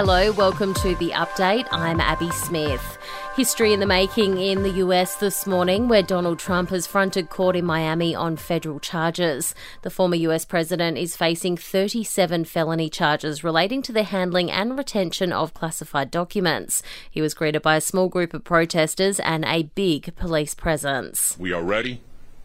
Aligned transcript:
Hello, 0.00 0.30
welcome 0.30 0.74
to 0.74 0.94
the 0.94 1.10
update. 1.10 1.66
I'm 1.72 2.00
Abby 2.00 2.30
Smith. 2.30 2.98
History 3.34 3.72
in 3.72 3.80
the 3.80 3.84
making 3.86 4.38
in 4.38 4.62
the 4.62 4.70
US 4.84 5.16
this 5.16 5.44
morning, 5.44 5.88
where 5.88 6.04
Donald 6.04 6.38
Trump 6.38 6.70
has 6.70 6.86
fronted 6.86 7.30
court 7.30 7.56
in 7.56 7.64
Miami 7.64 8.14
on 8.14 8.36
federal 8.36 8.78
charges. 8.78 9.56
The 9.82 9.90
former 9.90 10.14
US 10.14 10.44
president 10.44 10.98
is 10.98 11.16
facing 11.16 11.56
37 11.56 12.44
felony 12.44 12.88
charges 12.88 13.42
relating 13.42 13.82
to 13.82 13.92
the 13.92 14.04
handling 14.04 14.52
and 14.52 14.78
retention 14.78 15.32
of 15.32 15.52
classified 15.52 16.12
documents. 16.12 16.80
He 17.10 17.20
was 17.20 17.34
greeted 17.34 17.62
by 17.62 17.74
a 17.74 17.80
small 17.80 18.08
group 18.08 18.32
of 18.32 18.44
protesters 18.44 19.18
and 19.18 19.44
a 19.46 19.64
big 19.64 20.14
police 20.14 20.54
presence. 20.54 21.36
We 21.40 21.52
are 21.52 21.64
ready, 21.64 22.02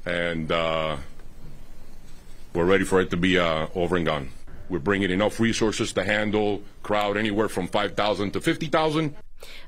and 0.08 0.52
uh, 0.52 0.98
we're 2.56 2.66
ready 2.66 2.84
for 2.84 3.00
it 3.00 3.12
to 3.12 3.18
be 3.18 3.38
uh, 3.38 3.68
over 3.76 3.96
and 3.96 4.08
gone. 4.08 4.30
We're 4.70 4.80
bringing 4.80 5.12
enough 5.12 5.40
resources 5.40 5.94
to 5.94 6.04
handle 6.04 6.62
crowd 6.82 7.18
anywhere 7.18 7.50
from 7.50 7.68
5,000 7.68 8.32
to 8.32 8.42
50,000. 8.42 9.16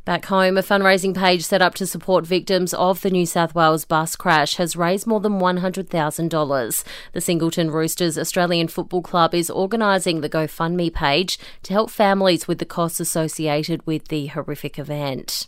Back 0.05 0.25
home, 0.25 0.57
a 0.57 0.61
fundraising 0.61 1.15
page 1.15 1.43
set 1.43 1.61
up 1.61 1.75
to 1.75 1.85
support 1.85 2.25
victims 2.25 2.73
of 2.73 3.01
the 3.01 3.09
New 3.09 3.25
South 3.25 3.53
Wales 3.53 3.83
bus 3.85 4.15
crash 4.15 4.55
has 4.55 4.75
raised 4.75 5.05
more 5.05 5.19
than 5.19 5.39
$100,000. 5.39 6.83
The 7.11 7.21
Singleton 7.21 7.71
Roosters 7.71 8.17
Australian 8.17 8.67
Football 8.67 9.01
Club 9.01 9.35
is 9.35 9.49
organising 9.49 10.21
the 10.21 10.29
GoFundMe 10.29 10.93
page 10.93 11.37
to 11.63 11.73
help 11.73 11.89
families 11.89 12.47
with 12.47 12.59
the 12.59 12.65
costs 12.65 12.99
associated 12.99 13.85
with 13.85 14.07
the 14.07 14.27
horrific 14.27 14.79
event. 14.79 15.47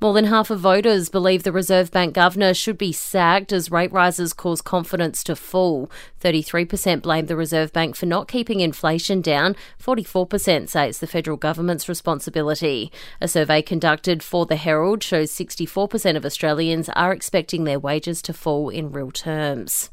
More 0.00 0.12
than 0.12 0.26
half 0.26 0.50
of 0.50 0.60
voters 0.60 1.08
believe 1.08 1.42
the 1.42 1.52
Reserve 1.52 1.90
Bank 1.90 2.14
governor 2.14 2.54
should 2.54 2.78
be 2.78 2.92
sacked 2.92 3.52
as 3.52 3.70
rate 3.70 3.92
rises 3.92 4.32
cause 4.32 4.60
confidence 4.60 5.24
to 5.24 5.36
fall. 5.36 5.90
33% 6.20 7.02
blame 7.02 7.26
the 7.26 7.36
Reserve 7.36 7.72
Bank 7.72 7.96
for 7.96 8.06
not 8.06 8.28
keeping 8.28 8.60
inflation 8.60 9.20
down. 9.20 9.56
44% 9.82 10.68
say 10.68 10.88
it's 10.88 10.98
the 10.98 11.06
federal 11.06 11.36
government's 11.36 11.88
responsibility. 11.88 12.92
A 13.20 13.28
survey 13.28 13.62
conducted 13.62 14.22
for 14.22 14.46
the 14.46 14.56
Herald 14.56 15.02
shows 15.02 15.30
64% 15.30 16.16
of 16.16 16.24
Australians 16.24 16.88
are 16.90 17.12
expecting 17.12 17.64
their 17.64 17.78
wages 17.78 18.20
to 18.22 18.32
fall 18.32 18.68
in 18.68 18.92
real 18.92 19.10
terms. 19.10 19.90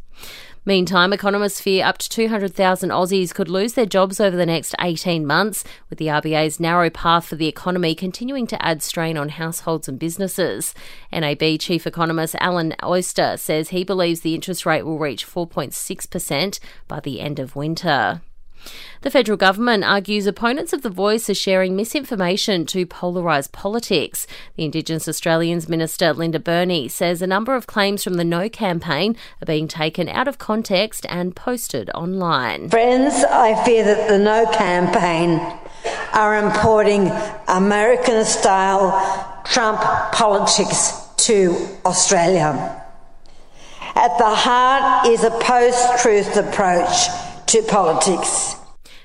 Meantime, 0.64 1.12
economists 1.12 1.60
fear 1.60 1.84
up 1.84 1.98
to 1.98 2.08
200,000 2.08 2.92
Aussies 2.92 3.34
could 3.34 3.50
lose 3.50 3.74
their 3.74 3.88
jobs 3.88 4.20
over 4.20 4.38
the 4.38 4.46
next 4.46 4.76
18 4.80 5.26
months, 5.26 5.64
with 5.90 5.98
the 5.98 6.06
RBA's 6.06 6.60
narrow 6.60 6.92
path 6.92 7.26
for 7.26 7.36
the 7.36 7.48
economy 7.48 7.96
continuing 7.96 8.46
to 8.46 8.64
add 8.64 8.84
strain 8.84 9.18
on 9.18 9.30
households 9.30 9.88
and 9.88 9.98
businesses. 9.98 10.76
NAB 11.12 11.60
Chief 11.60 11.88
Economist 11.88 12.36
Alan 12.40 12.76
Oster 12.84 13.38
says 13.38 13.70
he 13.70 13.84
believes 13.84 14.20
the 14.20 14.36
interest 14.36 14.64
rate 14.64 14.84
will 14.84 15.00
reach 15.00 15.26
4.6% 15.26 16.60
by 16.88 17.00
the 17.00 17.22
end 17.22 17.40
of 17.40 17.56
winter. 17.56 18.22
The 19.02 19.10
federal 19.10 19.38
government 19.38 19.84
argues 19.84 20.28
opponents 20.28 20.74
of 20.74 20.84
the 20.84 20.90
voice 20.90 21.28
are 21.28 21.34
sharing 21.34 21.76
misinformation 21.76 22.68
to 22.68 22.86
polarise 22.86 23.52
politics. 23.52 24.28
The 24.58 24.66
Indigenous 24.66 25.08
Australians 25.08 25.68
Minister 25.68 26.14
Linda 26.14 26.40
Burney 26.40 26.88
says 26.88 27.24
a 27.24 27.28
number 27.28 27.56
of 27.56 27.66
claims 27.66 28.04
from 28.04 28.14
the 28.14 28.24
No 28.24 28.48
campaign 28.48 29.16
are 29.42 29.46
being 29.46 29.68
taken 29.68 30.08
out 30.08 30.28
of 30.28 30.38
context 30.38 31.08
and 31.10 31.36
posted 31.36 31.90
online. 31.96 32.70
Friends, 32.70 33.24
I 33.24 33.64
fear 33.66 33.84
that 33.84 34.08
the 34.08 34.20
No 34.20 34.46
campaign 34.52 35.40
are 36.14 36.38
importing 36.38 37.12
American 37.48 38.24
style 38.24 38.92
Trump 39.46 39.82
politics 40.12 41.02
to 41.18 41.56
Australia. 41.86 42.78
At 43.96 44.18
the 44.18 44.30
heart 44.30 45.08
is 45.08 45.24
a 45.24 45.32
post 45.32 46.04
truth 46.04 46.38
approach 46.38 47.10
to 47.52 47.62
politics. 47.64 48.56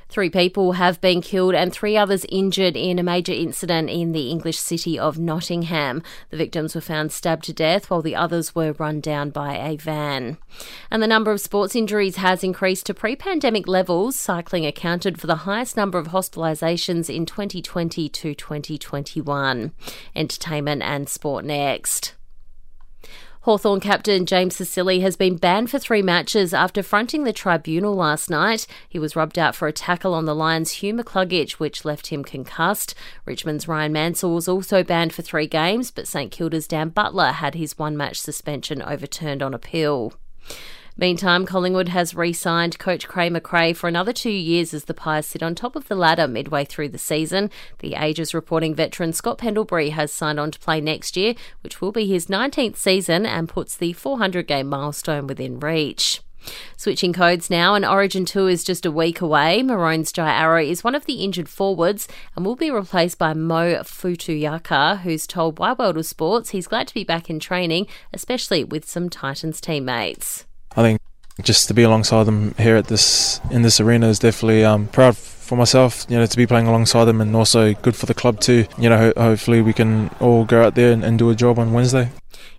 Three 0.08 0.30
people 0.30 0.72
have 0.72 1.00
been 1.00 1.20
killed 1.20 1.56
and 1.56 1.72
three 1.72 1.96
others 1.96 2.24
injured 2.28 2.76
in 2.76 3.00
a 3.00 3.02
major 3.02 3.32
incident 3.32 3.90
in 3.90 4.12
the 4.12 4.30
English 4.30 4.58
city 4.58 4.96
of 4.96 5.18
Nottingham. 5.18 6.00
The 6.30 6.36
victims 6.36 6.76
were 6.76 6.80
found 6.80 7.10
stabbed 7.10 7.42
to 7.46 7.52
death 7.52 7.90
while 7.90 8.02
the 8.02 8.14
others 8.14 8.54
were 8.54 8.74
run 8.74 9.00
down 9.00 9.30
by 9.30 9.56
a 9.56 9.76
van. 9.76 10.38
And 10.92 11.02
the 11.02 11.08
number 11.08 11.32
of 11.32 11.40
sports 11.40 11.74
injuries 11.74 12.16
has 12.16 12.44
increased 12.44 12.86
to 12.86 12.94
pre 12.94 13.16
pandemic 13.16 13.66
levels. 13.66 14.14
Cycling 14.14 14.64
accounted 14.64 15.20
for 15.20 15.26
the 15.26 15.42
highest 15.42 15.76
number 15.76 15.98
of 15.98 16.08
hospitalisations 16.08 17.12
in 17.12 17.26
2020 17.26 18.08
to 18.08 18.32
2021. 18.32 19.72
Entertainment 20.14 20.82
and 20.82 21.08
sport 21.08 21.44
next. 21.44 22.15
Hawthorn 23.46 23.78
captain 23.78 24.26
James 24.26 24.56
Sicily 24.56 24.98
has 25.02 25.14
been 25.16 25.36
banned 25.36 25.70
for 25.70 25.78
three 25.78 26.02
matches 26.02 26.52
after 26.52 26.82
fronting 26.82 27.22
the 27.22 27.32
tribunal 27.32 27.94
last 27.94 28.28
night. 28.28 28.66
He 28.88 28.98
was 28.98 29.14
rubbed 29.14 29.38
out 29.38 29.54
for 29.54 29.68
a 29.68 29.72
tackle 29.72 30.14
on 30.14 30.24
the 30.24 30.34
Lions' 30.34 30.72
Hugh 30.72 30.94
McCluggage, 30.94 31.52
which 31.52 31.84
left 31.84 32.08
him 32.08 32.24
concussed. 32.24 32.96
Richmond's 33.24 33.66
Rhyan 33.66 33.92
Mansell 33.92 34.34
was 34.34 34.48
also 34.48 34.82
banned 34.82 35.12
for 35.14 35.22
three 35.22 35.46
games, 35.46 35.92
but 35.92 36.08
St 36.08 36.32
Kilda's 36.32 36.66
Dan 36.66 36.88
Butler 36.88 37.30
had 37.30 37.54
his 37.54 37.78
one 37.78 37.96
match 37.96 38.18
suspension 38.18 38.82
overturned 38.82 39.44
on 39.44 39.54
appeal. 39.54 40.14
Meantime, 40.98 41.44
Collingwood 41.44 41.88
has 41.88 42.14
re 42.14 42.32
signed 42.32 42.78
coach 42.78 43.06
Craig 43.06 43.30
McRae 43.30 43.76
for 43.76 43.86
another 43.86 44.14
two 44.14 44.30
years 44.30 44.72
as 44.72 44.84
the 44.84 44.94
Pies 44.94 45.26
sit 45.26 45.42
on 45.42 45.54
top 45.54 45.76
of 45.76 45.88
the 45.88 45.94
ladder 45.94 46.26
midway 46.26 46.64
through 46.64 46.88
the 46.88 46.96
season. 46.96 47.50
The 47.80 47.96
Ages 47.96 48.32
reporting 48.32 48.74
veteran 48.74 49.12
Scott 49.12 49.36
Pendlebury 49.36 49.90
has 49.90 50.10
signed 50.10 50.40
on 50.40 50.50
to 50.52 50.58
play 50.58 50.80
next 50.80 51.14
year, 51.14 51.34
which 51.60 51.82
will 51.82 51.92
be 51.92 52.06
his 52.06 52.28
19th 52.28 52.76
season 52.76 53.26
and 53.26 53.46
puts 53.46 53.76
the 53.76 53.92
400 53.92 54.46
game 54.46 54.68
milestone 54.68 55.26
within 55.26 55.60
reach. 55.60 56.22
Switching 56.78 57.12
codes 57.12 57.50
now, 57.50 57.74
an 57.74 57.84
Origin 57.84 58.24
2 58.24 58.46
is 58.46 58.64
just 58.64 58.86
a 58.86 58.90
week 58.90 59.20
away. 59.20 59.62
Maroon's 59.62 60.12
Jai 60.12 60.32
Arrow 60.32 60.62
is 60.62 60.82
one 60.82 60.94
of 60.94 61.04
the 61.04 61.22
injured 61.24 61.50
forwards 61.50 62.08
and 62.34 62.46
will 62.46 62.56
be 62.56 62.70
replaced 62.70 63.18
by 63.18 63.34
Mo 63.34 63.82
Fotuaika, 63.82 65.00
who's 65.00 65.26
told 65.26 65.58
Wide 65.58 65.76
World 65.78 65.98
of 65.98 66.06
Sports 66.06 66.50
he's 66.50 66.68
glad 66.68 66.88
to 66.88 66.94
be 66.94 67.04
back 67.04 67.28
in 67.28 67.38
training, 67.38 67.86
especially 68.14 68.64
with 68.64 68.88
some 68.88 69.10
Titans 69.10 69.60
teammates. 69.60 70.46
I 70.76 70.82
think 70.82 71.00
just 71.42 71.68
to 71.68 71.74
be 71.74 71.82
alongside 71.82 72.24
them 72.24 72.54
here 72.58 72.76
at 72.76 72.86
this 72.86 73.40
in 73.50 73.62
this 73.62 73.80
arena 73.80 74.08
is 74.08 74.18
definitely 74.18 74.64
um, 74.64 74.88
proud 74.88 75.16
for 75.16 75.56
myself, 75.56 76.04
you 76.08 76.16
know, 76.16 76.26
to 76.26 76.36
be 76.36 76.46
playing 76.46 76.66
alongside 76.66 77.04
them 77.04 77.20
and 77.20 77.34
also 77.36 77.72
good 77.74 77.94
for 77.94 78.06
the 78.06 78.14
club 78.14 78.40
too. 78.40 78.66
You 78.78 78.88
know, 78.88 78.98
ho- 78.98 79.22
hopefully 79.22 79.62
we 79.62 79.72
can 79.72 80.10
all 80.20 80.44
go 80.44 80.64
out 80.64 80.74
there 80.74 80.92
and, 80.92 81.04
and 81.04 81.18
do 81.18 81.30
a 81.30 81.34
job 81.34 81.58
on 81.58 81.72
Wednesday. 81.72 82.10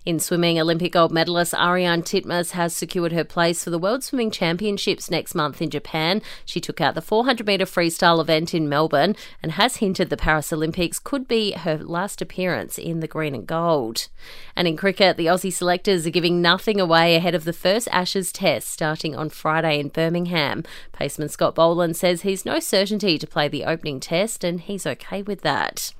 In 0.08 0.18
swimming, 0.18 0.58
Olympic 0.58 0.92
gold 0.92 1.12
medalist 1.12 1.52
Ariane 1.52 2.02
Titmus 2.02 2.52
has 2.52 2.74
secured 2.74 3.12
her 3.12 3.24
place 3.24 3.62
for 3.62 3.68
the 3.68 3.78
World 3.78 4.02
Swimming 4.02 4.30
Championships 4.30 5.10
next 5.10 5.34
month 5.34 5.60
in 5.60 5.68
Japan. 5.68 6.22
She 6.46 6.62
took 6.62 6.80
out 6.80 6.94
the 6.94 7.02
400 7.02 7.46
metre 7.46 7.66
freestyle 7.66 8.18
event 8.18 8.54
in 8.54 8.70
Melbourne 8.70 9.16
and 9.42 9.52
has 9.52 9.76
hinted 9.76 10.08
the 10.08 10.16
Paris 10.16 10.50
Olympics 10.50 10.98
could 10.98 11.28
be 11.28 11.52
her 11.52 11.76
last 11.76 12.22
appearance 12.22 12.78
in 12.78 13.00
the 13.00 13.06
green 13.06 13.34
and 13.34 13.46
gold. 13.46 14.08
And 14.56 14.66
in 14.66 14.78
cricket, 14.78 15.18
the 15.18 15.26
Aussie 15.26 15.52
selectors 15.52 16.06
are 16.06 16.10
giving 16.10 16.40
nothing 16.40 16.80
away 16.80 17.14
ahead 17.14 17.34
of 17.34 17.44
the 17.44 17.52
first 17.52 17.86
Ashes 17.92 18.32
test 18.32 18.70
starting 18.70 19.14
on 19.14 19.28
Friday 19.28 19.78
in 19.78 19.88
Birmingham. 19.88 20.64
Paceman 20.94 21.30
Scott 21.30 21.54
Boland 21.54 21.98
says 21.98 22.22
he's 22.22 22.46
no 22.46 22.60
certainty 22.60 23.18
to 23.18 23.26
play 23.26 23.46
the 23.46 23.66
opening 23.66 24.00
test 24.00 24.42
and 24.42 24.62
he's 24.62 24.86
okay 24.86 25.20
with 25.20 25.42
that. 25.42 25.92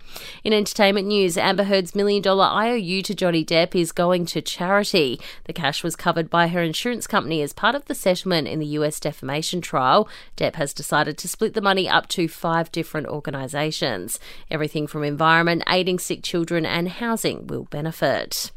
In 0.43 0.55
entertainment 0.55 1.07
news, 1.07 1.37
Amber 1.37 1.65
Heard's 1.65 1.95
million 1.95 2.23
dollar 2.23 2.47
IOU 2.47 3.03
to 3.03 3.15
Johnny 3.15 3.45
Depp 3.45 3.75
is 3.75 3.93
going 3.98 4.25
to 4.26 4.41
charity. 4.41 5.20
The 5.47 5.53
cash 5.53 5.82
was 5.82 5.97
covered 5.97 6.31
by 6.31 6.47
her 6.47 6.62
insurance 6.62 7.09
company 7.09 7.42
as 7.42 7.53
part 7.53 7.75
of 7.75 7.86
the 7.86 7.97
settlement 7.97 8.47
in 8.47 8.60
the 8.60 8.75
US 8.78 9.00
defamation 9.00 9.60
trial. 9.60 10.09
Depp 10.36 10.54
has 10.54 10.72
decided 10.72 11.19
to 11.19 11.26
split 11.26 11.54
the 11.54 11.60
money 11.60 11.88
up 11.88 12.06
to 12.10 12.28
five 12.28 12.70
different 12.70 13.09
organisations. 13.09 14.20
Everything 14.53 14.86
from 14.86 15.03
environment, 15.03 15.64
aiding 15.69 15.98
sick 15.98 16.22
children, 16.22 16.64
and 16.64 16.88
housing 16.88 17.48
will 17.48 17.64
benefit. 17.64 18.53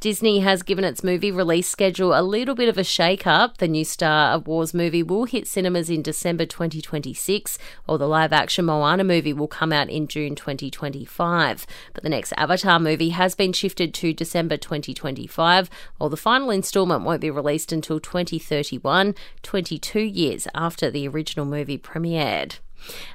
Disney 0.00 0.40
has 0.40 0.62
given 0.62 0.84
its 0.84 1.02
movie 1.02 1.30
release 1.30 1.68
schedule 1.68 2.12
a 2.12 2.22
little 2.22 2.54
bit 2.54 2.68
of 2.68 2.78
a 2.78 2.84
shake 2.84 3.26
up. 3.26 3.58
The 3.58 3.68
new 3.68 3.84
Star 3.84 4.38
Wars 4.38 4.74
movie 4.74 5.02
will 5.02 5.24
hit 5.24 5.46
cinemas 5.46 5.88
in 5.88 6.02
December 6.02 6.46
2026, 6.46 7.58
while 7.86 7.98
the 7.98 8.06
live 8.06 8.32
action 8.32 8.64
Moana 8.64 9.04
movie 9.04 9.32
will 9.32 9.48
come 9.48 9.72
out 9.72 9.88
in 9.88 10.08
June 10.08 10.34
2025. 10.34 11.66
But 11.92 12.02
the 12.02 12.08
next 12.08 12.32
Avatar 12.36 12.78
movie 12.78 13.10
has 13.10 13.34
been 13.34 13.52
shifted 13.52 13.94
to 13.94 14.12
December 14.12 14.56
2025, 14.56 15.70
while 15.98 16.10
the 16.10 16.16
final 16.16 16.50
installment 16.50 17.04
won't 17.04 17.20
be 17.20 17.30
released 17.30 17.72
until 17.72 18.00
2031, 18.00 19.14
22 19.42 20.00
years 20.00 20.46
after 20.54 20.90
the 20.90 21.08
original 21.08 21.46
movie 21.46 21.78
premiered. 21.78 22.58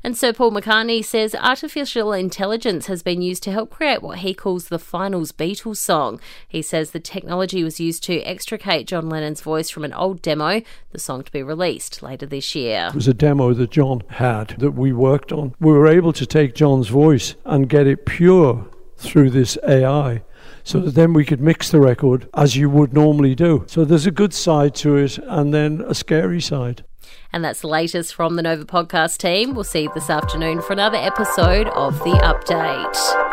And 0.03 0.17
Sir 0.17 0.33
Paul 0.33 0.51
McCartney 0.51 1.03
says 1.03 1.35
artificial 1.35 2.13
intelligence 2.13 2.87
has 2.87 3.03
been 3.03 3.21
used 3.21 3.43
to 3.43 3.51
help 3.51 3.69
create 3.69 4.01
what 4.01 4.19
he 4.19 4.33
calls 4.33 4.67
the 4.67 4.79
Finals 4.79 5.31
Beatles 5.31 5.77
song. 5.77 6.19
He 6.47 6.61
says 6.61 6.91
the 6.91 6.99
technology 6.99 7.63
was 7.63 7.79
used 7.79 8.03
to 8.05 8.21
extricate 8.21 8.87
John 8.87 9.09
Lennon's 9.09 9.41
voice 9.41 9.69
from 9.69 9.83
an 9.83 9.93
old 9.93 10.21
demo, 10.21 10.61
the 10.91 10.99
song 10.99 11.23
to 11.23 11.31
be 11.31 11.43
released 11.43 12.01
later 12.01 12.25
this 12.25 12.55
year. 12.55 12.87
It 12.89 12.95
was 12.95 13.07
a 13.07 13.13
demo 13.13 13.53
that 13.53 13.71
John 13.71 14.03
had 14.09 14.55
that 14.59 14.71
we 14.71 14.93
worked 14.93 15.31
on. 15.31 15.53
We 15.59 15.73
were 15.73 15.87
able 15.87 16.13
to 16.13 16.25
take 16.25 16.55
John's 16.55 16.87
voice 16.87 17.35
and 17.45 17.69
get 17.69 17.87
it 17.87 18.05
pure 18.05 18.67
through 18.97 19.29
this 19.29 19.57
AI 19.67 20.23
so 20.63 20.79
that 20.79 20.95
then 20.95 21.13
we 21.13 21.25
could 21.25 21.41
mix 21.41 21.71
the 21.71 21.79
record 21.79 22.27
as 22.33 22.55
you 22.55 22.69
would 22.69 22.93
normally 22.93 23.35
do. 23.35 23.65
So 23.67 23.85
there's 23.85 24.05
a 24.05 24.11
good 24.11 24.33
side 24.33 24.75
to 24.75 24.97
it 24.97 25.17
and 25.17 25.53
then 25.53 25.81
a 25.87 25.95
scary 25.95 26.41
side. 26.41 26.83
And 27.31 27.43
that's 27.43 27.61
the 27.61 27.67
latest 27.67 28.13
from 28.15 28.35
the 28.35 28.41
Nova 28.41 28.65
podcast 28.65 29.17
team. 29.17 29.53
We'll 29.53 29.63
see 29.63 29.83
you 29.83 29.91
this 29.93 30.09
afternoon 30.09 30.61
for 30.61 30.73
another 30.73 30.97
episode 30.97 31.67
of 31.69 31.97
The 31.99 32.19
Update. 32.23 33.28